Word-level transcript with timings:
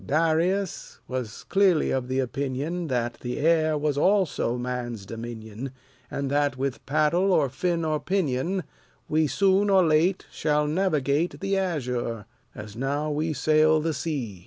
Darius 0.03 0.97
was 1.07 1.43
clearly 1.43 1.91
of 1.91 2.07
the 2.07 2.17
opinion 2.17 2.87
That 2.87 3.19
the 3.19 3.37
air 3.37 3.79
is 3.85 3.99
also 3.99 4.57
man's 4.57 5.05
dominion, 5.05 5.71
And 6.09 6.31
that, 6.31 6.57
with 6.57 6.83
paddle 6.87 7.31
or 7.31 7.49
fin 7.49 7.85
or 7.85 7.99
pinion, 7.99 8.63
We 9.07 9.27
soon 9.27 9.69
or 9.69 9.83
late 9.85 10.25
shall 10.31 10.65
navigate 10.65 11.39
The 11.39 11.55
azure, 11.55 12.25
as 12.55 12.75
now 12.75 13.11
we 13.11 13.33
sail 13.33 13.79
the 13.79 13.93
sea. 13.93 14.39